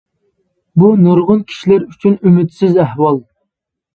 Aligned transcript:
بۇ 0.83 0.87
نۇرغۇن 1.01 1.43
كىشىلەر 1.51 1.85
ئۈچۈن 1.91 2.17
ئۈمىدسىز 2.29 2.79
ئەھۋال. 2.85 3.21